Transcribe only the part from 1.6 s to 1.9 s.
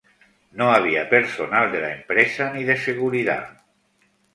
de